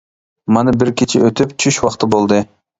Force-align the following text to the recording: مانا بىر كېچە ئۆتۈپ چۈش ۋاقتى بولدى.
مانا 0.57 0.73
بىر 0.85 0.91
كېچە 1.03 1.23
ئۆتۈپ 1.29 1.55
چۈش 1.65 1.81
ۋاقتى 1.87 2.13
بولدى. 2.17 2.45